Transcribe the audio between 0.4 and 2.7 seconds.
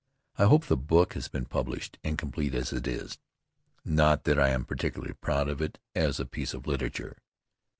hope the book has been published, incomplete